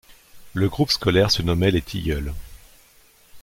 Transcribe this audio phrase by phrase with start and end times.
[0.55, 2.33] Le groupe scolaire se nommait les Tilleuls.